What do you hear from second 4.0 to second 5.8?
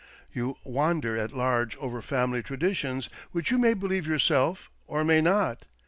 yourself or may not.